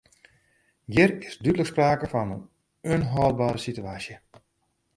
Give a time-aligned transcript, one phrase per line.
[0.93, 2.39] Hjir is dúdlik sprake fan in
[2.95, 4.15] ûnhâldbere situaasje.